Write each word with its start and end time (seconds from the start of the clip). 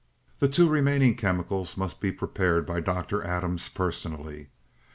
"'The 0.39 0.47
two 0.47 0.67
remaining 0.67 1.13
chemicals 1.15 1.77
must 1.77 2.01
be 2.01 2.11
prepared 2.11 2.65
by 2.65 2.79
Dr. 2.79 3.21
Adams 3.23 3.69
personally. 3.69 4.47